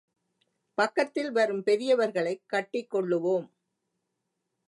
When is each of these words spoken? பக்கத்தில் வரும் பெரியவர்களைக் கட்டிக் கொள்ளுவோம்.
பக்கத்தில் 0.73 1.31
வரும் 1.31 1.63
பெரியவர்களைக் 1.63 2.43
கட்டிக் 2.45 2.93
கொள்ளுவோம். 2.93 3.47